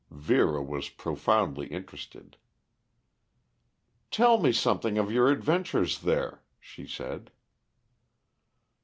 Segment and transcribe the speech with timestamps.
[0.09, 2.35] Vera was profoundly interested.
[4.09, 7.29] "Tell me something of your adventures there," she said.